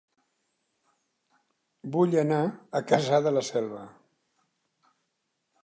Vull 1.95 2.17
anar 2.21 2.39
a 2.49 2.83
Cassà 2.93 3.21
de 3.27 3.35
la 3.37 3.45
Selva 3.53 3.85